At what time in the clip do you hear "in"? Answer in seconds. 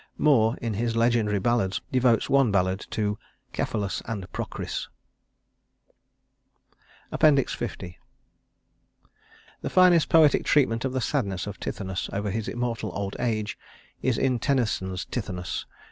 0.63-0.73, 14.17-14.39